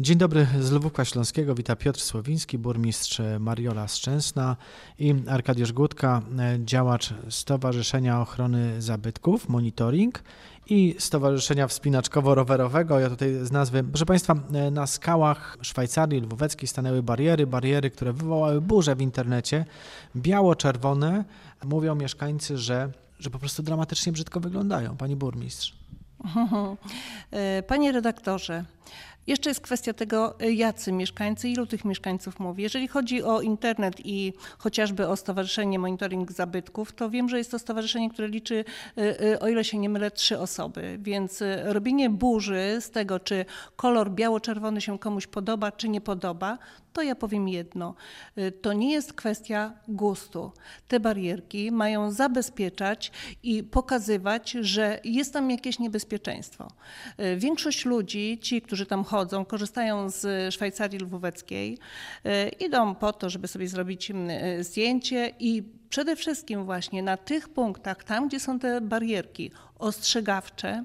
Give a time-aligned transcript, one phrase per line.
[0.00, 1.54] Dzień dobry z Lwówka Śląskiego.
[1.54, 4.56] Witam Piotr Słowiński, burmistrz Mariola Szczęsna
[4.98, 6.22] i Arkadiusz Gutka,
[6.58, 10.22] działacz Stowarzyszenia Ochrony Zabytków, Monitoring
[10.66, 12.98] i Stowarzyszenia Wspinaczkowo-Rowerowego.
[13.00, 14.34] Ja tutaj z nazwy, proszę Państwa,
[14.70, 19.64] na skałach Szwajcarii Lwóweckiej stanęły bariery, bariery, które wywołały burzę w internecie,
[20.16, 21.24] biało-czerwone.
[21.64, 24.96] Mówią mieszkańcy, że, że po prostu dramatycznie brzydko wyglądają.
[24.96, 25.74] Pani burmistrz.
[27.68, 28.64] Panie redaktorze,
[29.26, 32.62] jeszcze jest kwestia tego, jacy mieszkańcy, ilu tych mieszkańców mówi.
[32.62, 37.58] Jeżeli chodzi o internet i chociażby o Stowarzyszenie Monitoring Zabytków, to wiem, że jest to
[37.58, 38.64] stowarzyszenie, które liczy,
[39.40, 40.98] o ile się nie mylę, trzy osoby.
[41.02, 43.44] Więc robienie burzy z tego, czy
[43.76, 46.58] kolor biało-czerwony się komuś podoba, czy nie podoba,
[46.92, 47.94] to ja powiem jedno.
[48.62, 50.52] To nie jest kwestia gustu.
[50.88, 56.68] Te barierki mają zabezpieczać i pokazywać, że jest tam jakieś niebezpieczeństwo.
[57.36, 61.78] Większość ludzi, ci, którzy tam chodzą, korzystają z Szwajcarii Lwóweckiej,
[62.60, 64.12] idą po to, żeby sobie zrobić
[64.60, 70.84] zdjęcie i przede wszystkim właśnie na tych punktach, tam gdzie są te barierki ostrzegawcze,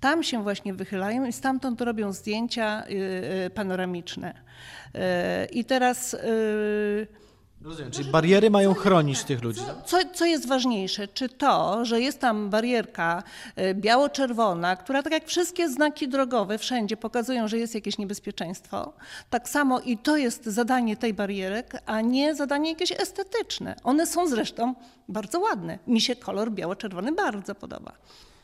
[0.00, 2.84] tam się właśnie wychylają i stamtąd robią zdjęcia
[3.54, 4.34] panoramiczne.
[5.52, 6.16] I teraz.
[7.64, 9.60] Rozumiem, czyli bariery mają chronić tych ludzi.
[9.86, 11.08] Co, co jest ważniejsze?
[11.08, 13.22] Czy to, że jest tam barierka
[13.74, 18.92] biało-czerwona, która tak jak wszystkie znaki drogowe wszędzie pokazują, że jest jakieś niebezpieczeństwo,
[19.30, 23.76] tak samo i to jest zadanie tej barierek, a nie zadanie jakieś estetyczne.
[23.84, 24.74] One są zresztą
[25.08, 25.78] bardzo ładne.
[25.86, 27.92] Mi się kolor biało-czerwony bardzo podoba.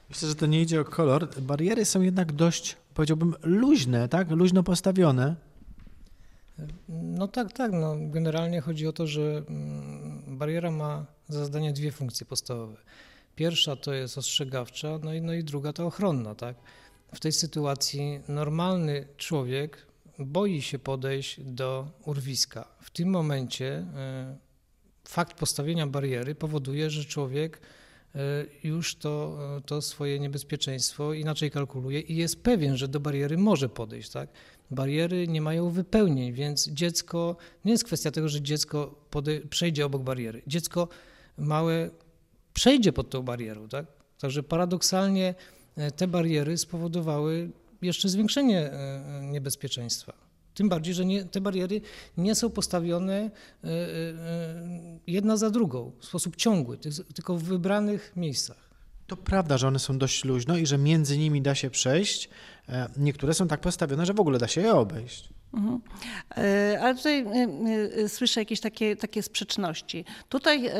[0.08, 1.28] Myślę, że to nie idzie o kolor.
[1.40, 4.30] Bariery są jednak dość, powiedziałbym, luźne, tak?
[4.30, 5.34] Luźno postawione.
[6.88, 7.72] No tak, tak.
[7.72, 9.42] No, generalnie chodzi o to, że
[10.26, 12.76] bariera ma za zadanie dwie funkcje podstawowe.
[13.36, 16.34] Pierwsza to jest ostrzegawcza, no i, no i druga to ochronna.
[16.34, 16.56] Tak?
[17.14, 19.86] W tej sytuacji normalny człowiek
[20.18, 22.68] boi się podejść do urwiska.
[22.80, 23.86] W tym momencie
[25.08, 27.60] fakt postawienia bariery powoduje, że człowiek
[28.64, 34.10] już to, to swoje niebezpieczeństwo inaczej kalkuluje i jest pewien, że do bariery może podejść.
[34.10, 34.28] Tak?
[34.70, 38.94] Bariery nie mają wypełnień, więc dziecko, nie jest kwestia tego, że dziecko
[39.50, 40.42] przejdzie obok bariery.
[40.46, 40.88] Dziecko
[41.38, 41.90] małe
[42.54, 43.68] przejdzie pod tą barierą.
[43.68, 43.86] Tak?
[44.20, 45.34] Także paradoksalnie
[45.96, 47.50] te bariery spowodowały
[47.82, 48.70] jeszcze zwiększenie
[49.22, 50.29] niebezpieczeństwa.
[50.60, 51.80] Tym bardziej, że nie, te bariery
[52.16, 53.30] nie są postawione
[55.06, 56.78] jedna za drugą w sposób ciągły,
[57.14, 58.70] tylko w wybranych miejscach.
[59.06, 62.28] To prawda, że one są dość luźno i że między nimi da się przejść.
[62.96, 65.28] Niektóre są tak postawione, że w ogóle da się je obejść.
[65.54, 65.80] Mhm.
[66.80, 67.26] Ale tutaj
[68.08, 70.04] słyszę jakieś takie, takie sprzeczności.
[70.28, 70.70] Tutaj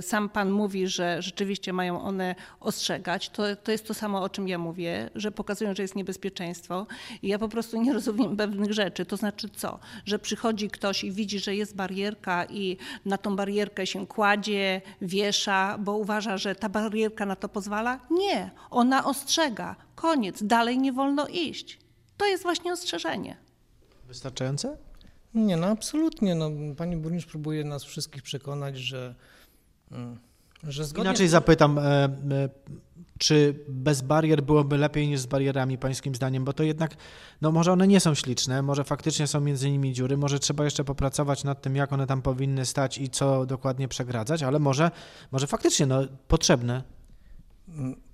[0.00, 3.28] sam Pan mówi, że rzeczywiście mają one ostrzegać.
[3.28, 6.86] To, to jest to samo, o czym ja mówię, że pokazują, że jest niebezpieczeństwo.
[7.22, 9.06] I ja po prostu nie rozumiem pewnych rzeczy.
[9.06, 9.78] To znaczy co?
[10.04, 15.76] Że przychodzi ktoś i widzi, że jest barierka i na tą barierkę się kładzie, wiesza,
[15.78, 18.00] bo uważa, że ta barierka na to pozwala?
[18.10, 19.76] Nie, ona ostrzega.
[19.94, 21.78] Koniec, dalej nie wolno iść.
[22.16, 23.45] To jest właśnie ostrzeżenie.
[24.08, 24.76] Wystarczające?
[25.34, 26.34] Nie, no absolutnie.
[26.34, 29.14] No, pani burmistrz próbuje nas wszystkich przekonać, że,
[30.62, 31.10] że zgodnie...
[31.10, 32.08] Inaczej zapytam, e, e,
[33.18, 36.44] czy bez barier byłoby lepiej niż z barierami, pańskim zdaniem?
[36.44, 36.96] Bo to jednak,
[37.40, 40.84] no może one nie są śliczne, może faktycznie są między nimi dziury, może trzeba jeszcze
[40.84, 44.90] popracować nad tym, jak one tam powinny stać i co dokładnie przegradzać, ale może,
[45.32, 46.82] może faktycznie no, potrzebne.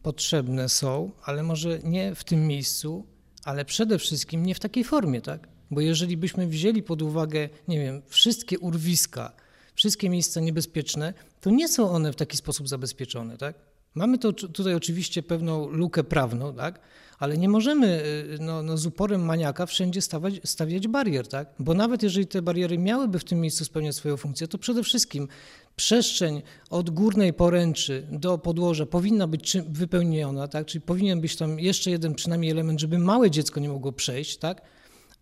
[0.02, 3.06] Potrzebne są, ale może nie w tym miejscu,
[3.44, 5.51] ale przede wszystkim nie w takiej formie, tak?
[5.72, 9.32] Bo jeżeli byśmy wzięli pod uwagę, nie wiem, wszystkie urwiska,
[9.74, 13.54] wszystkie miejsca niebezpieczne, to nie są one w taki sposób zabezpieczone, tak?
[13.94, 16.80] Mamy to tutaj oczywiście pewną lukę prawną, tak?
[17.18, 18.02] ale nie możemy
[18.40, 21.54] no, no z uporem maniaka wszędzie stawiać, stawiać barier, tak?
[21.58, 25.28] bo nawet jeżeli te bariery miałyby w tym miejscu spełniać swoją funkcję, to przede wszystkim
[25.76, 30.66] przestrzeń od górnej poręczy do podłoża powinna być wypełniona, tak?
[30.66, 34.62] czyli powinien być tam jeszcze jeden przynajmniej element, żeby małe dziecko nie mogło przejść, tak?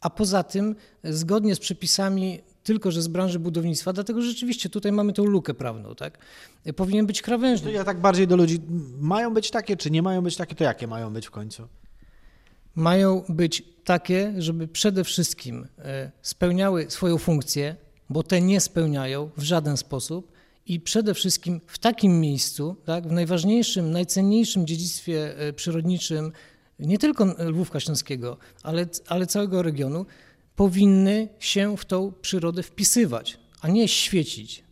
[0.00, 4.92] A poza tym zgodnie z przepisami tylko, że z branży budownictwa, dlatego że rzeczywiście tutaj
[4.92, 6.18] mamy tą lukę prawną, tak?
[6.76, 7.66] Powinien być krawężny.
[7.66, 8.60] To ja tak bardziej do ludzi,
[9.00, 11.68] mają być takie, czy nie mają być takie, to jakie mają być w końcu?
[12.74, 15.66] Mają być takie, żeby przede wszystkim
[16.22, 17.76] spełniały swoją funkcję,
[18.10, 20.32] bo te nie spełniają w żaden sposób
[20.66, 26.32] i przede wszystkim w takim miejscu, tak, w najważniejszym, najcenniejszym dziedzictwie przyrodniczym
[26.80, 30.06] nie tylko Lwówka Śląskiego, ale, ale całego regionu,
[30.56, 34.64] powinny się w tą przyrodę wpisywać, a nie świecić.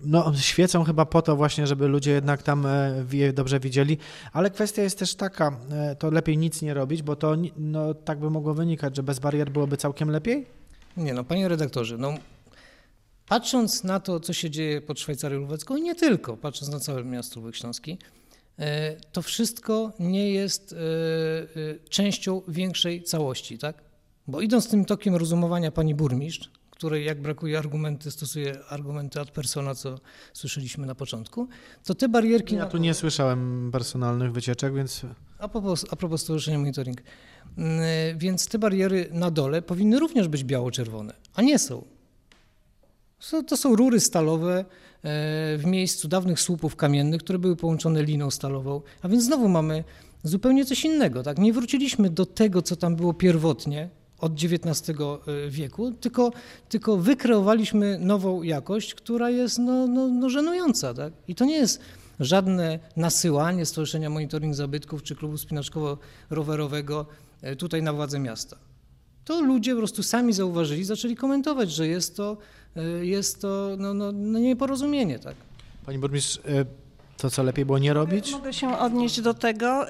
[0.00, 2.66] No, świecą chyba po to właśnie, żeby ludzie jednak tam
[3.12, 3.98] je dobrze widzieli,
[4.32, 8.18] ale kwestia jest też taka, e, to lepiej nic nie robić, bo to no, tak
[8.20, 10.46] by mogło wynikać, że bez barier byłoby całkiem lepiej?
[10.96, 12.14] Nie no, panie redaktorze, no
[13.28, 17.04] patrząc na to, co się dzieje pod Szwajcarią Lubecką i nie tylko, patrząc na całe
[17.04, 17.98] miasto Lubek Śląski,
[19.12, 23.82] to wszystko nie jest e, e, częścią większej całości, tak?
[24.26, 29.74] Bo idąc tym tokiem rozumowania pani burmistrz, której jak brakuje argumenty, stosuje argumenty ad persona,
[29.74, 29.98] co
[30.32, 31.48] słyszeliśmy na początku,
[31.84, 32.54] to te barierki...
[32.54, 35.02] Ja tu nie słyszałem personalnych wycieczek, więc
[35.38, 37.02] A propos, a propos Stowarzyszenia Monitoring.
[37.58, 41.84] Mm, Więc te bariery na dole powinny również być biało-czerwone, a nie są.
[43.46, 44.64] To są rury stalowe e,
[45.58, 49.84] w miejscu dawnych słupów kamiennych, które były połączone liną stalową, a więc znowu mamy
[50.22, 51.22] zupełnie coś innego.
[51.22, 51.38] Tak?
[51.38, 53.88] Nie wróciliśmy do tego, co tam było pierwotnie
[54.18, 54.98] od XIX
[55.48, 56.32] wieku, tylko,
[56.68, 60.94] tylko wykreowaliśmy nową jakość, która jest no, no, no żenująca.
[60.94, 61.12] Tak?
[61.28, 61.80] I to nie jest
[62.20, 67.04] żadne nasyłanie Stowarzyszenia Monitoring Zabytków czy Klubu Spinaczkowo-Rowerowego
[67.42, 68.69] e, tutaj na władze miasta.
[69.30, 72.36] To ludzie po prostu sami zauważyli, zaczęli komentować, że jest to,
[72.76, 75.18] e, jest to no, no, no nieporozumienie.
[75.18, 75.34] Tak?
[75.86, 76.64] pani burmistrz, e,
[77.16, 78.32] to co lepiej było nie robić?
[78.32, 79.86] Mogę się odnieść do tego.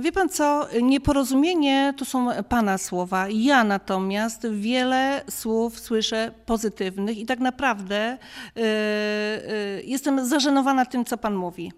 [0.00, 3.26] Wie pan co, nieporozumienie to są pana słowa.
[3.28, 8.18] Ja natomiast wiele słów słyszę pozytywnych i tak naprawdę
[9.84, 11.72] jestem zażenowana tym, co pan mówi.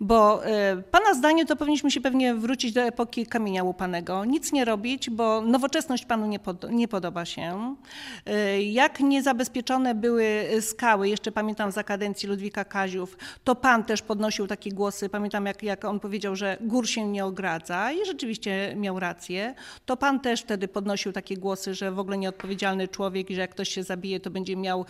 [0.00, 4.24] Bo y, pana zdanie to powinniśmy się pewnie wrócić do epoki kamienia łupanego.
[4.24, 7.76] Nic nie robić, bo nowoczesność panu nie, pod, nie podoba się.
[8.28, 14.46] Y, jak niezabezpieczone były skały, jeszcze pamiętam za kadencji Ludwika Kaziów, to pan też podnosił
[14.46, 15.08] takie głosy.
[15.08, 19.54] Pamiętam jak, jak on powiedział, że gór się nie ogradza i rzeczywiście miał rację.
[19.86, 23.50] To pan też wtedy podnosił takie głosy, że w ogóle nieodpowiedzialny człowiek i że jak
[23.50, 24.84] ktoś się zabije, to będzie miał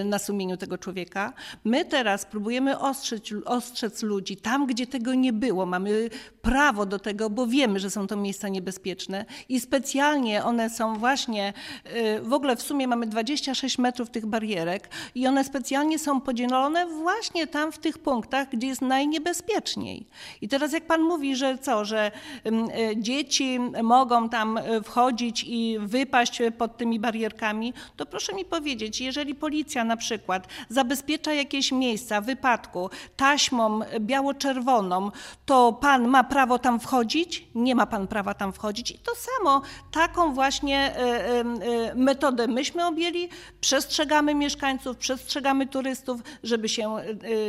[0.00, 1.32] y, na sumieniu tego człowieka.
[1.64, 5.66] My teraz próbujemy ostrzec, ostrzec ludzi tam, gdzie tego nie było.
[5.66, 6.10] Mamy
[6.42, 11.52] prawo do tego, bo wiemy, że są to miejsca niebezpieczne i specjalnie one są właśnie,
[11.86, 16.86] y, w ogóle w sumie mamy 26 metrów tych barierek i one specjalnie są podzielone
[16.86, 20.06] właśnie tam w tych punktach, gdzie jest najniebezpieczniej.
[20.40, 22.10] I teraz jak pan mówi, że co, że
[22.46, 28.44] ym, y, dzieci mogą tam y, wchodzić i wypaść pod tymi barierkami, to proszę mi
[28.44, 33.80] powiedzieć, jeżeli policja na przykład zabezpiecza jakieś miejsca wypadku taśmą
[34.14, 35.10] biało-czerwoną,
[35.46, 37.48] to pan ma prawo tam wchodzić?
[37.54, 38.90] Nie ma pan prawa tam wchodzić.
[38.90, 43.28] I to samo, taką właśnie e, e, e, metodę myśmy objęli,
[43.60, 46.96] przestrzegamy mieszkańców, przestrzegamy turystów, żeby się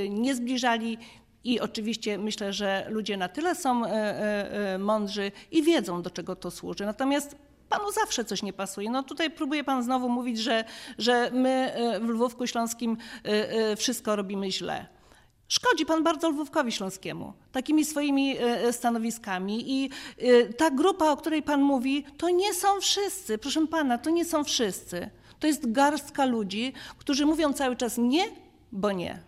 [0.10, 0.98] nie zbliżali.
[1.44, 3.82] I oczywiście myślę, że ludzie na tyle są
[4.80, 6.86] mądrzy i wiedzą, do czego to służy.
[6.86, 7.36] Natomiast
[7.70, 8.90] panu zawsze coś nie pasuje.
[8.90, 10.64] No tutaj próbuje pan znowu mówić, że,
[10.98, 12.98] że my w Lwówku Śląskim
[13.78, 14.95] wszystko robimy źle.
[15.48, 21.44] Szkodzi pan bardzo Lwówkowi Śląskiemu takimi swoimi e, stanowiskami i e, ta grupa, o której
[21.44, 25.10] pan mówi, to nie są wszyscy, proszę pana, to nie są wszyscy.
[25.40, 28.26] To jest garstka ludzi, którzy mówią cały czas nie,
[28.72, 29.20] bo nie.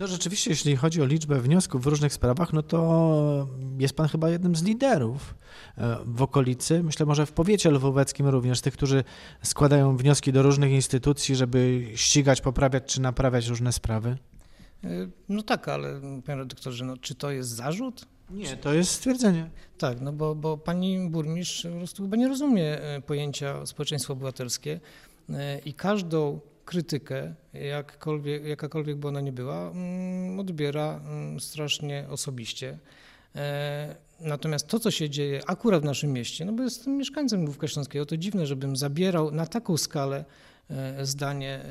[0.00, 3.48] No rzeczywiście, jeśli chodzi o liczbę wniosków w różnych sprawach, no to
[3.78, 5.34] jest pan chyba jednym z liderów
[5.78, 9.04] e, w okolicy, myślę może w powiecie lwóweckim również, tych, którzy
[9.42, 14.16] składają wnioski do różnych instytucji, żeby ścigać, poprawiać czy naprawiać różne sprawy.
[15.28, 18.06] No tak, ale panie redaktorze, no, czy to jest zarzut?
[18.30, 19.50] Nie, to jest stwierdzenie.
[19.78, 24.80] Tak, no bo, bo pani burmistrz po prostu chyba nie rozumie e, pojęcia społeczeństwo obywatelskie
[25.30, 32.78] e, i każdą krytykę, jakkolwiek, jakakolwiek by ona nie była, mm, odbiera mm, strasznie osobiście.
[33.36, 37.68] E, Natomiast to, co się dzieje akurat w naszym mieście, no bo jestem mieszkańcem Lwówka
[37.68, 40.24] Śląskiego, to dziwne, żebym zabierał na taką skalę
[41.02, 41.62] zdanie e,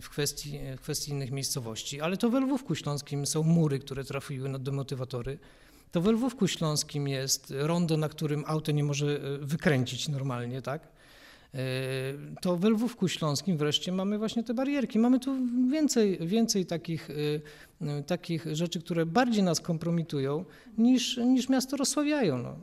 [0.00, 4.48] w kwestii, w kwestii innych miejscowości, ale to we Lwówku Śląskim są mury, które trafiły
[4.48, 5.38] na demotywatory.
[5.92, 10.88] To we Lwówku Śląskim jest rondo, na którym auto nie może e, wykręcić normalnie, tak?
[11.54, 11.58] E,
[12.42, 14.98] To we Lwówku Śląskim wreszcie mamy właśnie te barierki.
[14.98, 15.36] Mamy tu
[15.70, 17.14] więcej, więcej takich, e,
[17.86, 20.44] e, takich rzeczy, które bardziej nas kompromitują
[20.78, 22.38] niż, niż miasto rozsławiają.
[22.38, 22.56] No.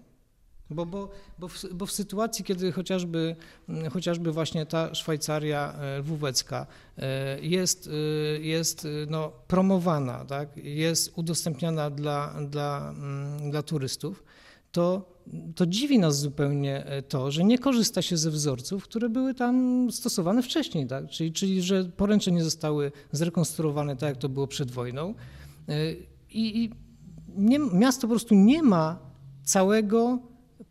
[0.69, 3.36] Bo, bo, bo, w, bo w sytuacji, kiedy chociażby,
[3.69, 6.67] mm, chociażby właśnie ta Szwajcaria lwówecka
[6.98, 14.24] e, jest, e, jest e, no, promowana, tak, jest udostępniana dla, dla, mm, dla turystów,
[14.72, 15.15] to,
[15.55, 20.43] to dziwi nas zupełnie to, że nie korzysta się ze wzorców, które były tam stosowane
[20.43, 21.10] wcześniej, tak?
[21.10, 25.13] czyli, czyli że poręcze nie zostały zrekonstruowane tak, jak to było przed wojną.
[26.29, 26.72] I, i
[27.36, 29.00] nie, miasto po prostu nie ma
[29.43, 30.19] całego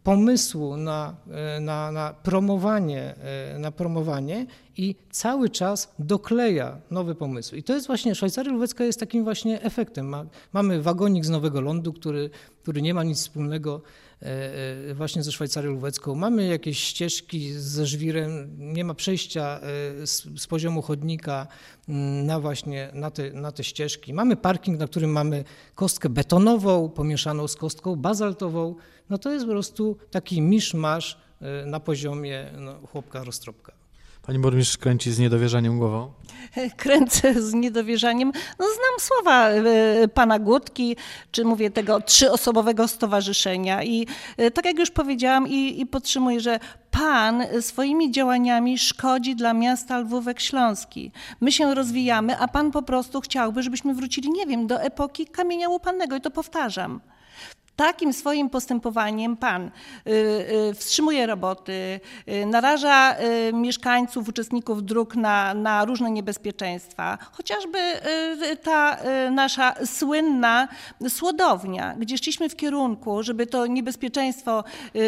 [0.04, 3.14] pomysłu na, e, na, na, promowanie,
[3.54, 4.46] e, na promowanie
[4.76, 7.58] i cały czas dokleja nowe pomysły.
[7.58, 10.06] I to jest właśnie, Szwajcaria Lubecka jest takim właśnie efektem.
[10.06, 12.30] Ma, mamy wagonik z Nowego Lądu, który,
[12.62, 13.80] który nie ma nic wspólnego
[14.94, 16.14] właśnie ze Szwajcarią Lubecką.
[16.14, 19.60] Mamy jakieś ścieżki ze żwirem, nie ma przejścia
[20.04, 21.46] z, z poziomu chodnika
[21.88, 24.14] mm, na właśnie na te, na te ścieżki.
[24.14, 28.74] Mamy parking, na którym mamy kostkę betonową pomieszaną z kostką bazaltową.
[29.10, 31.18] No to jest po prostu taki miszmasz
[31.66, 33.83] na poziomie no, chłopka roztropka.
[34.26, 36.12] Pani burmistrz kręci z niedowierzaniem głową.
[36.76, 38.32] Kręcę z niedowierzaniem.
[38.58, 40.96] No, znam słowa e, pana Gutki,
[41.32, 43.82] czy mówię tego trzyosobowego stowarzyszenia.
[43.82, 46.58] I e, tak jak już powiedziałam i, i podtrzymuję, że
[46.90, 51.12] Pan swoimi działaniami szkodzi dla miasta Lwówek Śląski.
[51.40, 55.68] My się rozwijamy, a Pan po prostu chciałby, żebyśmy wrócili, nie wiem, do epoki kamienia
[55.68, 57.00] łupanego i to powtarzam.
[57.76, 59.70] Takim swoim postępowaniem pan
[60.06, 60.10] y,
[60.70, 63.16] y, wstrzymuje roboty, y, naraża
[63.52, 67.18] mieszkańców, uczestników dróg na, na różne niebezpieczeństwa.
[67.32, 67.78] Chociażby
[68.62, 68.96] ta
[69.30, 70.68] nasza słynna
[71.08, 74.64] słodownia, gdzie szliśmy w kierunku, żeby to niebezpieczeństwo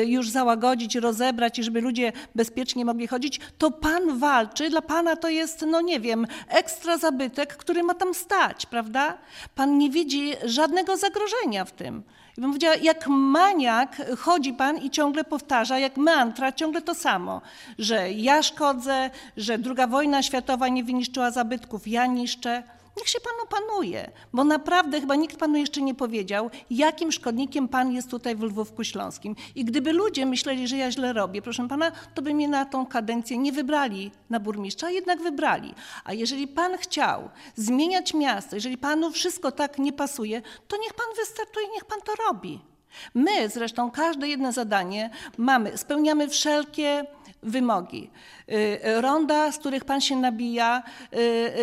[0.07, 4.71] już załagodzić, rozebrać i żeby ludzie bezpiecznie mogli chodzić, to pan walczy.
[4.71, 9.19] Dla pana to jest, no nie wiem, ekstra zabytek, który ma tam stać, prawda?
[9.55, 12.03] Pan nie widzi żadnego zagrożenia w tym.
[12.39, 17.41] I bym powiedziała, jak maniak chodzi pan i ciągle powtarza, jak mantra, ciągle to samo,
[17.79, 22.63] że ja szkodzę, że druga wojna światowa nie wyniszczyła zabytków, ja niszczę.
[22.97, 27.93] Niech się pan opanuje, bo naprawdę chyba nikt panu jeszcze nie powiedział, jakim szkodnikiem pan
[27.93, 29.37] jest tutaj w Lwówku Śląskim.
[29.55, 32.87] I gdyby ludzie myśleli, że ja źle robię, proszę pana, to by mnie na tą
[32.87, 35.75] kadencję nie wybrali na burmistrza, jednak wybrali.
[36.05, 41.07] A jeżeli pan chciał zmieniać miasto, jeżeli panu wszystko tak nie pasuje, to niech pan
[41.17, 42.61] wystartuje, niech pan to robi.
[43.15, 47.07] My zresztą każde jedno zadanie mamy, spełniamy wszelkie
[47.43, 48.11] wymogi.
[48.49, 51.19] Y, ronda, z których pan się nabija, y,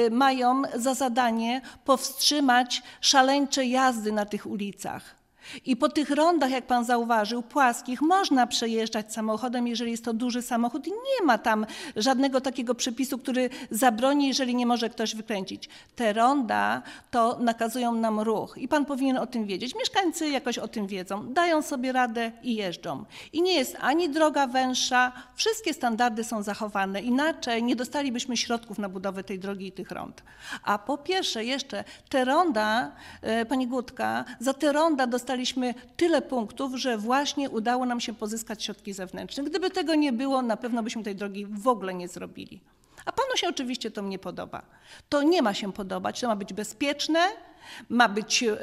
[0.05, 5.22] y, mają za zadanie powstrzymać szaleńcze jazdy na tych ulicach.
[5.65, 10.41] I po tych rondach, jak pan zauważył, płaskich, można przejeżdżać samochodem, jeżeli jest to duży
[10.41, 15.69] samochód i nie ma tam żadnego takiego przepisu, który zabroni, jeżeli nie może ktoś wykręcić.
[15.95, 16.81] Te ronda
[17.11, 19.75] to nakazują nam ruch i pan powinien o tym wiedzieć.
[19.75, 23.05] Mieszkańcy jakoś o tym wiedzą, dają sobie radę i jeżdżą.
[23.33, 27.01] I nie jest ani droga węższa, wszystkie standardy są zachowane.
[27.01, 30.23] Inaczej nie dostalibyśmy środków na budowę tej drogi i tych rond.
[30.63, 36.21] A po pierwsze jeszcze te ronda, e, pani Gutka, za te ronda dostali dostaliśmy tyle
[36.21, 39.43] punktów, że właśnie udało nam się pozyskać środki zewnętrzne.
[39.43, 42.61] Gdyby tego nie było, na pewno byśmy tej drogi w ogóle nie zrobili.
[43.05, 44.61] A panu się oczywiście to nie podoba.
[45.09, 47.19] To nie ma się podobać, to ma być bezpieczne,
[47.89, 48.55] ma być yy,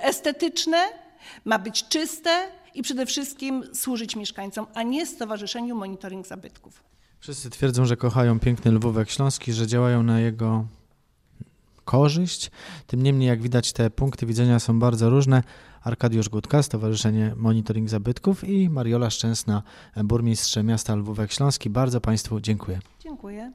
[0.00, 0.78] estetyczne,
[1.44, 6.82] ma być czyste i przede wszystkim służyć mieszkańcom, a nie Stowarzyszeniu Monitoring Zabytków.
[7.20, 10.66] Wszyscy twierdzą, że kochają piękny Lwówek Śląski, że działają na jego
[11.86, 12.50] korzyść.
[12.86, 15.42] Tym niemniej, jak widać, te punkty widzenia są bardzo różne.
[15.82, 19.62] Arkadiusz Gutka, Stowarzyszenie Monitoring Zabytków i Mariola Szczęsna,
[20.04, 21.70] burmistrz miasta Lwówek Śląski.
[21.70, 22.80] Bardzo Państwu dziękuję.
[23.00, 23.52] Dziękuję.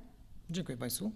[0.49, 1.11] Dziękuję Państwu.